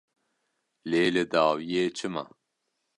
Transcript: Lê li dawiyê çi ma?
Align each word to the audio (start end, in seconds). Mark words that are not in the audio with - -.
Lê 0.89 1.03
li 1.13 1.23
dawiyê 1.31 1.83
çi 1.97 2.07
ma? 2.13 2.23